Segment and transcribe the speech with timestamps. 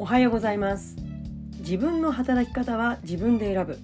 [0.00, 0.94] おはようございます。
[1.58, 3.78] 自分の働き方は自分で選ぶ。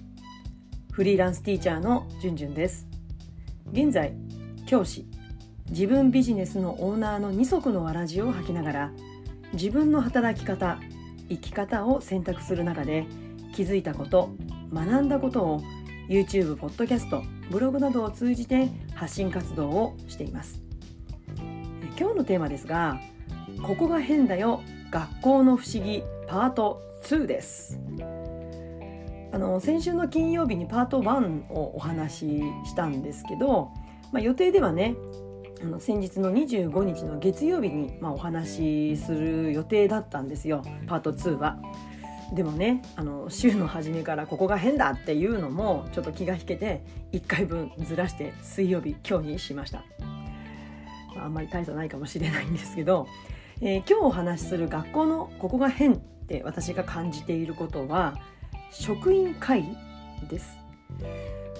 [0.93, 2.87] フリーランスティーチャーのじゅんじゅんです。
[3.73, 4.13] 現在
[4.65, 5.05] 教師
[5.69, 8.91] 自分ビジネスのオーナーの二足のわらじを履きながら
[9.51, 10.79] 自分の働き方
[11.27, 13.07] 生き方を選択する中で
[13.53, 14.29] 気づいたこと
[14.73, 15.61] 学んだことを
[16.07, 20.61] YouTube、ポッドキャスト、ブログなどを通じて発信活動をしています。
[21.99, 23.01] 今日のテーマですが
[23.61, 24.61] ここが変だよ
[24.95, 27.81] 学校の不思議パート2です。
[29.33, 33.71] あの先週の金曜日にパート1をお話ししたんですけど、
[34.13, 34.95] まあ、予定ではね
[35.61, 40.63] あの先日の25日の月曜日に、まあ、お話しする予定だったんですよ。
[40.87, 41.59] パート2は。
[42.33, 49.83] でもねあの週の初めからここが変だっていうのもちょっと気が引けて1回分ずらして水曜日今日にしました、
[51.17, 53.09] まあ、あんまり大差ないかもしれないんですけど、
[53.61, 58.15] えー、今日お話しする学校のここが変って私が感じていることは
[58.69, 60.57] 職員会議です、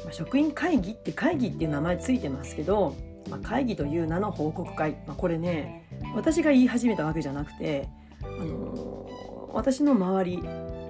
[0.03, 2.95] まあ、職員会議って会議っていう名前ついてますけど、
[3.29, 7.87] まあ、会議という名の報告会、まあ、これね私が言い始めたわけじゃなくて、
[8.21, 10.43] あのー、私の周り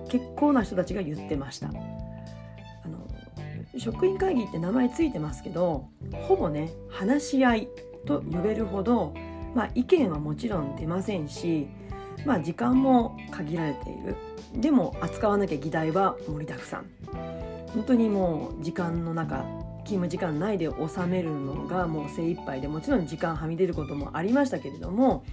[0.09, 1.67] 結構な人たちが言ってました。
[1.67, 1.71] あ
[2.87, 5.87] の職員会議って名前ついてますけど
[6.27, 7.67] ほぼね話し合い
[8.05, 9.13] と呼べるほど、
[9.55, 11.67] まあ、意見はもちろん出ませんし、
[12.25, 14.15] まあ、時間も限られている。
[14.53, 16.85] でも扱わなきゃ議題は盛りだくさん。
[17.73, 19.43] 本当にもう時間の中
[19.85, 25.25] 勤務時間内で収めるのがもう精一杯でもちろん時間はみ出ることもありましたけれども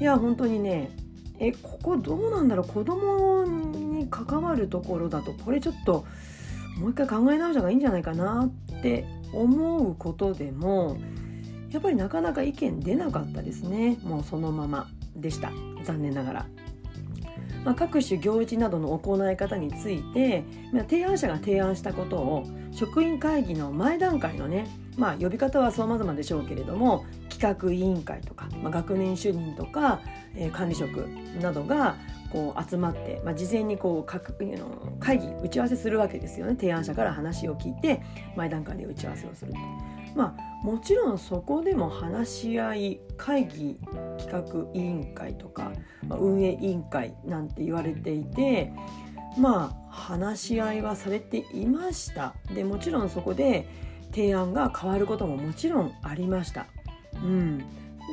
[0.00, 0.90] いや本当にね
[1.38, 2.66] えここどうなんだろう？
[2.66, 6.04] 子供に関わるところだとこれちょっと
[6.78, 10.98] もう一回考え直した方がいいんじゃないかなって思うことでも
[11.70, 15.50] やっぱりなかなか意見出なかったですねもうそのままでした
[15.84, 16.46] 残念ながら。
[17.64, 30.00] まあ、各種行事などの行い方について、まあ、提案者が提案したことを職員会議の前段階のね、まあ、呼び方は様々でしょうけれども企画委員会とか、まあ、学年主任とか、
[30.34, 31.06] えー、管理職
[31.40, 31.96] などが
[32.32, 34.34] こう集まって、まあ、事前にこう各
[35.00, 38.02] 会議打ち合わせするわけですよね提案者から話を聞いて
[38.36, 39.58] 前段階で打ち合わせをすると。
[40.14, 43.78] まあもちろんそこでも話し合い会議
[44.18, 45.72] 企画委員会とか、
[46.06, 48.72] まあ、運営委員会なんて言われていて
[49.38, 52.34] まあ話し合いはされていました。
[52.54, 53.68] でもちろんそこで
[54.12, 56.66] 提案が変わることももちろんありました。
[57.14, 57.62] うん、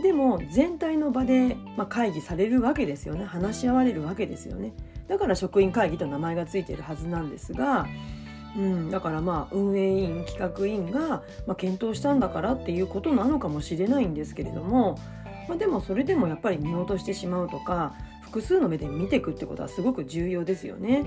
[0.04, 3.26] でも全体の場で、まあ、会議されるわけですよね。
[3.26, 4.74] 話し合われるわけですよね。
[5.08, 7.88] だから職員会議と名前が付いているはずなんですが
[8.58, 14.98] うん、だからまあ運営委員企画委員が、まあ、検討したんだからっていうことなのかもしれないんですけれども、
[15.48, 21.04] まあ、でもそれでもやっぱり見落としてしまうとか複数の目で見ていくってことはすごく重要ですよね。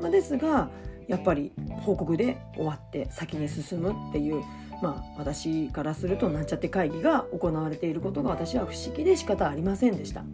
[0.00, 0.70] まあ、ですが
[1.08, 1.52] やっぱり
[1.82, 4.42] 報告で終わって先に進むっていう
[4.80, 10.24] まあ私からするとなんちゃって会議が行われていることが私は不思議で仕方ありませんでした。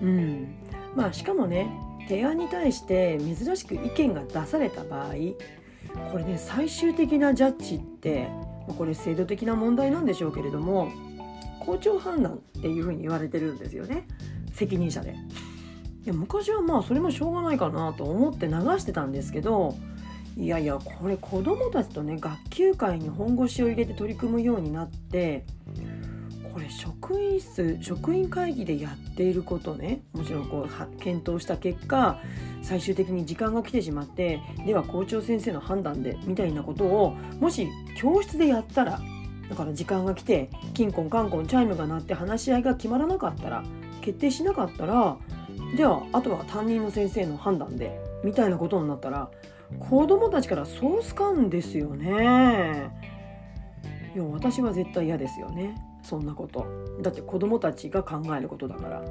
[0.00, 0.54] うん
[0.94, 1.68] まあ、しかもね
[2.08, 5.14] 提案に対して珍しく意見が出された場合
[6.12, 8.28] これね最終的なジャッジって
[8.76, 10.90] これ制度的な問題なんでしょうけれども
[11.60, 14.06] 校長判断っていうふうに言われてるんですよね
[14.54, 15.14] 責任者で。
[16.04, 19.76] いや昔はまあそれもしょうがないかなと思って流してたんですけど
[20.38, 25.44] いやいやこれ子どもたちとね学級会に本腰を入れて取り組むようになって
[26.52, 32.18] これ職員室職員会議でやっていることねもちろんこう検討した結果
[32.62, 39.00] 最終的に時間が来てしまってでは校長先生の判断でみたいなことをもし教室でやったら
[39.48, 43.64] だから時間が来てキンコンカンコンチャイムが鳴って話し合いが決まらなかったら
[44.00, 45.16] 決定しなかったら
[45.76, 49.30] ではあとは担任の先生の判断でみたいなことになったら
[49.78, 52.90] 子供たちからソース感ですよね。
[54.14, 56.66] いや私は絶対嫌ですよねそんなこと。
[57.02, 59.02] だって子供たちが考えることだから。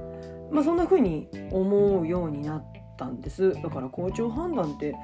[0.52, 2.64] まあそんな風に思うようになっ
[2.98, 3.54] たんです。
[3.54, 4.96] だから校長判断って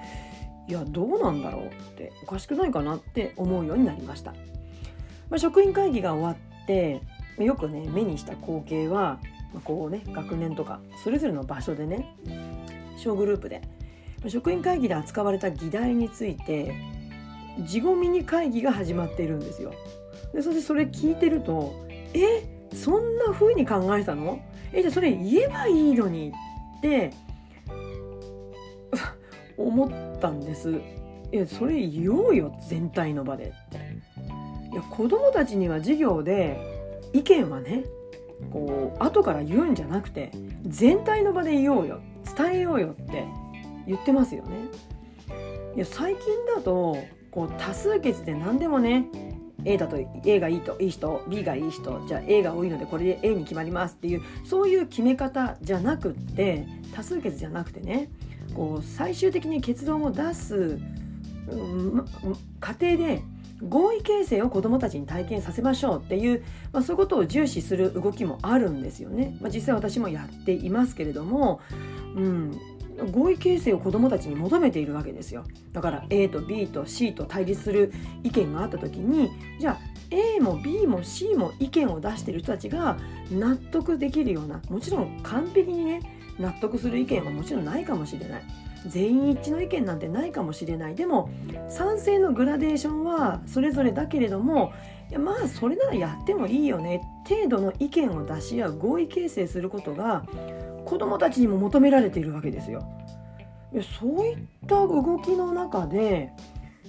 [0.68, 4.32] いやどうなんだろうっておかしくないかなって思うようになりました、
[5.30, 6.32] まあ、職員会議が終わ
[6.64, 7.02] って
[7.38, 9.20] よくね目にした光景は
[9.66, 12.16] こうね学年とかそれぞれの場所でね
[12.98, 13.62] 小グループで。
[14.30, 16.74] 職員会議で扱われた議題について
[17.60, 19.74] 事後ミニ会議が始まっているんですよ。
[20.34, 22.44] でそしてそれ聞いてるとえ
[22.74, 24.40] そんな風に考えたの？
[24.72, 26.34] えじゃあそれ言えばいいのに
[26.80, 27.12] って
[29.58, 30.82] 思ったんです。
[31.32, 33.78] いやそれ言おうよ全体の場でって。
[34.72, 36.58] いや子供たちには授業で
[37.14, 37.84] 意見はね
[38.52, 40.32] こう後から言うんじゃなくて
[40.64, 42.00] 全体の場で言おうよ
[42.36, 43.26] 伝えようよって
[43.86, 44.50] 言ってますよね。
[45.76, 46.24] いや最近
[46.56, 46.98] だと
[47.32, 49.06] こう多数決で何でもね
[49.66, 58.10] A だと A がいいといい人 B がいい人じゃあ A が多いのでこれで A に決まりますっていうそういう決め方じゃなくって多数決じゃなくてね
[58.54, 60.80] こう最終的に結論を出す、
[61.50, 62.06] うん、
[62.60, 63.24] 過程で
[63.68, 69.38] 合意形成を子どもたちに体験させましょうっていう、まあ、そういうことを重視する動きもあるんですよね。
[69.42, 71.62] まあ、実際私もやっていますけれども、
[72.16, 72.60] うん、
[73.12, 75.44] 合意形成を子どもたちに求めているわけですよ。
[75.72, 77.92] だから A と B と C と対立する
[78.24, 79.80] 意見があった時にじゃあ
[80.12, 82.98] A も B も C も意見を出している人たちが
[83.32, 86.02] 納得できるようなもちろん完璧にね
[86.40, 88.44] 納得する意見はもちろんないかもしれない。
[88.86, 91.30] 全員一致の意見なんてないかもしれないでも
[91.70, 94.74] 賛成のグラデーションはそれぞれだけれども
[95.18, 100.26] まあそれならやってもいいよね程度の意見を出し合う合意形成することが
[100.86, 102.88] 子どもたちにも求められているわけですよ。
[104.00, 104.38] そういっ
[104.68, 106.32] た動きの中で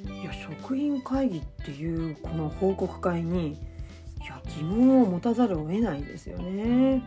[0.05, 7.03] いや職員会議っていうこの報告会にいや疑問を持たざるを得ないんですよね。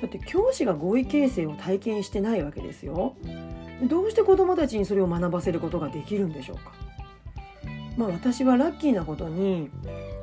[0.00, 3.14] だって教師が合意形成を体験してないわけですよ。
[3.88, 6.72] どうして子どもたちにそれを学ばせることができるんでしょうか。
[7.96, 9.70] まあ、私はラッキーなことに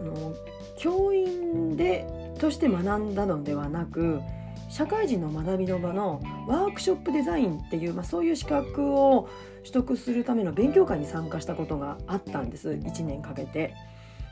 [0.01, 0.33] あの
[0.77, 2.07] 教員で
[2.39, 4.21] として学んだのではなく
[4.69, 9.27] 社会人の学びの場のワークショップデザインっていう、まあ、そういう資格を
[9.59, 13.73] 取得するための勉強会に参加したことがあったんです1年かけて。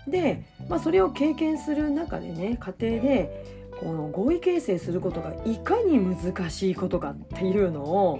[0.08, 8.20] で、まあ、それを経験する中でね家庭でこの合意形成することがいかに難しいことかっていうのを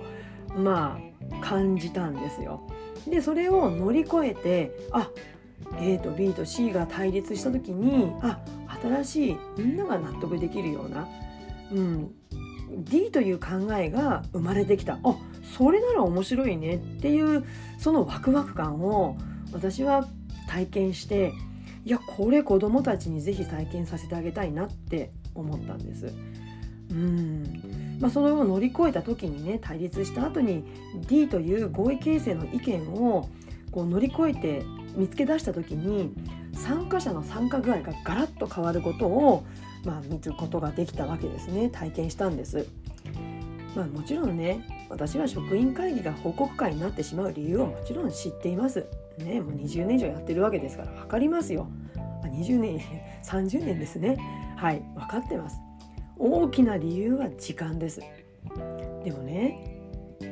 [0.56, 2.62] まあ感じたんですよ。
[3.08, 5.10] でそれを乗り越えてあ
[5.80, 8.40] A と B と C が対立した時にあ
[8.82, 11.08] 新しいみんなが納得できるような、
[11.72, 12.12] うん、
[12.84, 15.00] D という考えが生まれてきた。
[15.04, 15.16] あ
[15.58, 17.46] それなら面白いねっていう
[17.80, 19.18] そのワクワク感を
[19.54, 20.08] 私は
[20.48, 21.32] 体験して
[21.86, 26.14] いやこれ子どもたちに是非体験させてあげたいなって思ったんです。
[26.92, 27.98] うん。
[28.00, 30.64] まあ、それを乗り越えた時にね対立した後に
[31.08, 33.30] D という合意形成の意見を
[33.72, 34.64] こう乗り越えて
[34.96, 36.14] 見つけ出した時に
[36.54, 39.46] 参加者の参加具合がガラッと変わることを、
[39.84, 42.68] まあ、見つことができたわけですね体験したんです。
[43.76, 48.86] まあ、もちろんね私は職員会議が報告会になってしまう理由をもちろん知っています。
[49.20, 51.68] ね、もう20年以上やってるわけですから分かりますよ。
[52.24, 52.80] あ20年
[53.24, 54.18] 30年ですね
[54.56, 55.60] はい分かってます
[56.18, 58.02] 大きな理由は時間です
[59.04, 59.78] でもね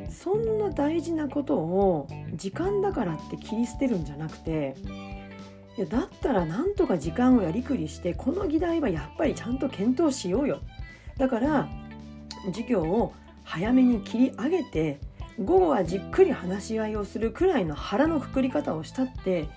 [0.09, 4.75] そんな大事なことを時間だからって切り捨てるんじゃなくて
[5.77, 10.59] いやだったらなんとか時間をやりくりしてこの議題はやっぱりちゃんと検討しようよ。
[11.17, 11.67] だから
[12.47, 13.13] 授業を
[13.43, 14.99] 早めに切り上げて
[15.37, 19.47] 午後はじっくり話し合いをするくらいの腹のくくり方をしたって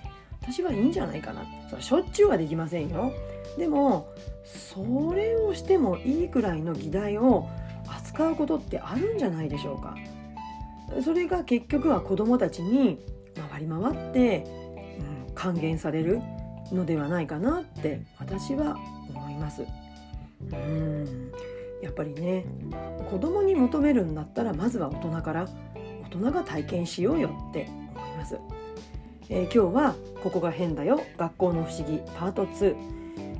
[0.41, 1.45] 私はいいんじゃないかな。
[1.69, 3.13] そしょっちゅうはできませんよ。
[3.57, 4.13] でも
[4.43, 7.47] それをしてもいいくらいの議題を
[7.87, 9.95] 扱うことってあるんじゃないでしょうか。
[11.03, 12.99] それが結局は子どもたちに
[13.51, 14.43] 回り回って、
[15.39, 16.19] 還元される
[16.73, 18.77] のではないかなって私は
[19.15, 19.63] 思います
[20.51, 21.31] うん
[21.81, 22.45] やっぱりね
[23.09, 25.47] 子供に求めるんだったらまずは大人から
[26.03, 28.37] 大人が体験しようよって思います
[29.31, 32.75] えー、今日は「ここが変だよ学校の不思議パート2」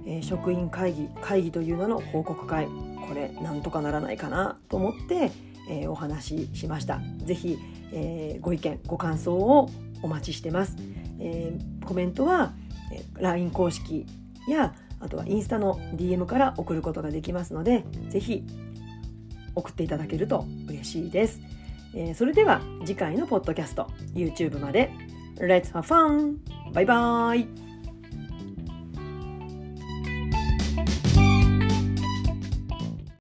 [0.05, 2.67] えー、職員会議会議という名の報告会
[3.07, 5.31] これなんとかならないかなと思って、
[5.67, 7.57] えー、お話ししました是非、
[7.91, 9.67] えー、ご意見ご感想を
[10.03, 10.77] お待ちしてます、
[11.19, 12.53] えー、コメントは、
[12.93, 14.05] え、LINE 公式
[14.47, 18.43] やあとはインスタの DM から送ることができますので是非
[19.55, 21.39] 送っていただけると嬉しいです、
[21.93, 24.91] えー、それでは次回のポッドキャスト YouTube まで。
[25.39, 26.38] Let's have fun!
[26.73, 27.68] バイバーイ!